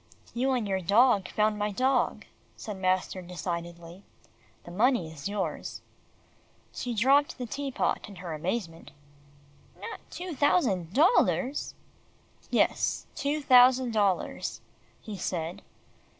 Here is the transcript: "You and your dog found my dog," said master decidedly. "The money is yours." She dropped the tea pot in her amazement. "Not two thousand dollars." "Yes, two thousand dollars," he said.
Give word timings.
"You 0.33 0.53
and 0.53 0.67
your 0.67 0.81
dog 0.81 1.29
found 1.29 1.59
my 1.59 1.71
dog," 1.71 2.25
said 2.55 2.77
master 2.77 3.21
decidedly. 3.21 4.01
"The 4.63 4.71
money 4.71 5.11
is 5.13 5.29
yours." 5.29 5.83
She 6.73 6.95
dropped 6.95 7.37
the 7.37 7.45
tea 7.45 7.69
pot 7.69 8.09
in 8.09 8.15
her 8.15 8.33
amazement. 8.33 8.89
"Not 9.79 9.99
two 10.09 10.33
thousand 10.33 10.91
dollars." 10.91 11.75
"Yes, 12.49 13.05
two 13.13 13.43
thousand 13.43 13.93
dollars," 13.93 14.61
he 14.99 15.19
said. 15.19 15.61